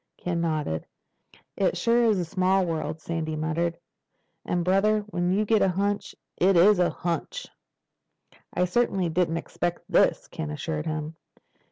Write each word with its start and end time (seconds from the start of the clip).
Ken 0.17 0.41
nodded. 0.41 0.87
"It 1.55 1.77
sure 1.77 2.05
is 2.05 2.17
a 2.17 2.25
small 2.25 2.65
world," 2.65 2.99
Sandy 2.99 3.35
muttered. 3.35 3.77
"And 4.43 4.65
brother, 4.65 5.01
when 5.01 5.31
you 5.31 5.45
get 5.45 5.61
a 5.61 5.69
hunch, 5.69 6.15
it 6.37 6.57
is 6.57 6.79
a 6.79 6.89
hunch!" 6.89 7.45
"I 8.51 8.65
certainly 8.65 9.09
didn't 9.09 9.37
expect 9.37 9.83
this," 9.87 10.27
Ken 10.27 10.49
assured 10.49 10.87
him. 10.87 11.17